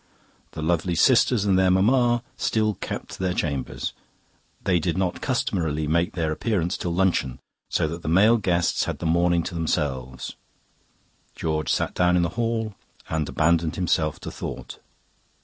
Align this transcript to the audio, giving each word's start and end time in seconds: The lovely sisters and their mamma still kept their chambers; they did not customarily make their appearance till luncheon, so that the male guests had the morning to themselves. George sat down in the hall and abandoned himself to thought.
The 0.53 0.63
lovely 0.63 0.95
sisters 0.95 1.45
and 1.45 1.59
their 1.59 1.69
mamma 1.69 2.23
still 2.35 2.73
kept 2.81 3.19
their 3.19 3.35
chambers; 3.35 3.93
they 4.63 4.79
did 4.79 4.97
not 4.97 5.21
customarily 5.21 5.85
make 5.85 6.13
their 6.13 6.31
appearance 6.31 6.75
till 6.75 6.91
luncheon, 6.91 7.37
so 7.69 7.87
that 7.87 8.01
the 8.01 8.07
male 8.07 8.37
guests 8.37 8.85
had 8.85 8.97
the 8.97 9.05
morning 9.05 9.43
to 9.43 9.53
themselves. 9.53 10.35
George 11.35 11.71
sat 11.71 11.93
down 11.93 12.15
in 12.15 12.23
the 12.23 12.29
hall 12.29 12.73
and 13.09 13.29
abandoned 13.29 13.75
himself 13.75 14.19
to 14.21 14.31
thought. 14.31 14.79